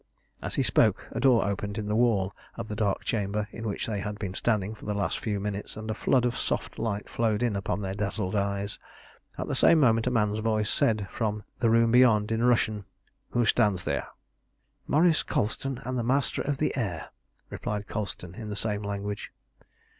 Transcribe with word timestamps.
As 0.41 0.55
he 0.55 0.63
spoke 0.63 1.07
a 1.11 1.19
door 1.19 1.45
opened 1.45 1.77
in 1.77 1.85
the 1.87 1.95
wall 1.95 2.35
of 2.55 2.67
the 2.69 2.75
dark 2.75 3.03
chamber 3.05 3.47
in 3.51 3.67
which 3.67 3.85
they 3.85 3.99
had 3.99 4.17
been 4.17 4.33
standing 4.33 4.73
for 4.73 4.85
the 4.85 4.95
last 4.95 5.19
few 5.19 5.39
minutes, 5.39 5.77
and 5.77 5.91
a 5.91 5.93
flood 5.93 6.25
of 6.25 6.35
soft 6.35 6.79
light 6.79 7.07
flowed 7.07 7.43
in 7.43 7.55
upon 7.55 7.81
their 7.81 7.93
dazzled 7.93 8.35
eyes. 8.35 8.79
At 9.37 9.45
the 9.47 9.53
same 9.53 9.79
moment 9.79 10.07
a 10.07 10.09
man's 10.09 10.39
voice 10.39 10.71
said 10.71 11.07
from 11.11 11.43
the 11.59 11.69
room 11.69 11.91
beyond 11.91 12.31
in 12.31 12.43
Russian 12.43 12.85
"Who 13.29 13.45
stands 13.45 13.83
there?" 13.83 14.07
"Maurice 14.87 15.21
Colston 15.21 15.79
and 15.85 15.99
the 15.99 16.03
Master 16.03 16.41
of 16.41 16.57
the 16.57 16.75
Air," 16.75 17.09
replied 17.51 17.85
Colston 17.87 18.33
in 18.33 18.47
the 18.49 18.55
same 18.55 18.81
language. 18.81 19.31